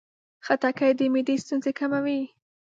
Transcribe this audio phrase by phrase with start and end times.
[0.45, 2.21] خټکی د معدې ستونزې کموي.